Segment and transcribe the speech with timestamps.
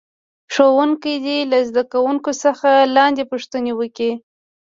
[0.53, 4.11] ښوونکی دې له زده کوونکو څخه لاندې پوښتنې وکړي.